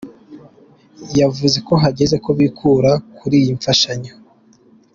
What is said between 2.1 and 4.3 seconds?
ko bikura kuri iyo mfashanyo.